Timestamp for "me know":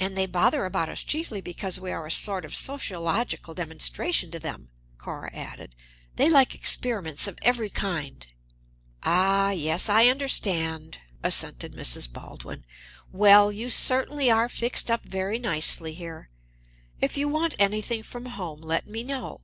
18.88-19.42